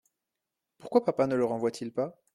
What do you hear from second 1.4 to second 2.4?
renvoie-t-il pas?